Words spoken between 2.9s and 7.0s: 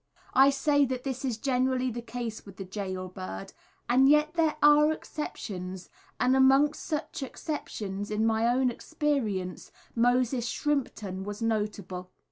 bird; and yet there are exceptions, and amongst